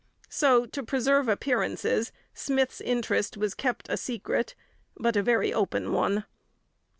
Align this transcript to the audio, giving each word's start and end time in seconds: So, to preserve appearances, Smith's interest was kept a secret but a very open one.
So, 0.29 0.65
to 0.65 0.81
preserve 0.81 1.29
appearances, 1.29 2.11
Smith's 2.33 2.81
interest 2.81 3.37
was 3.37 3.53
kept 3.53 3.87
a 3.87 3.97
secret 3.97 4.55
but 4.97 5.15
a 5.15 5.21
very 5.21 5.53
open 5.53 5.91
one. 5.91 6.25